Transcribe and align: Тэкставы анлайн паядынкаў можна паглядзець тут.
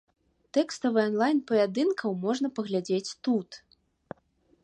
Тэкставы 0.57 0.99
анлайн 1.09 1.41
паядынкаў 1.51 2.11
можна 2.25 2.47
паглядзець 2.59 3.15
тут. 3.27 3.49